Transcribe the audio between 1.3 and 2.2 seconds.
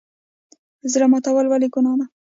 ولې ګناه ده؟